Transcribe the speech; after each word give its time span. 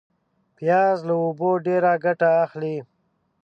پیاز 0.57 0.97
له 1.07 1.13
اوبو 1.23 1.49
ډېر 1.65 1.83
ګټه 2.05 2.29
اخلي 2.43 2.75